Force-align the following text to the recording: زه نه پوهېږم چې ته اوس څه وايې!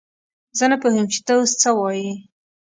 زه 0.57 0.65
نه 0.71 0.77
پوهېږم 0.81 1.05
چې 1.13 1.19
ته 1.25 1.33
اوس 1.37 1.51
څه 1.61 1.69
وايې! 1.79 2.13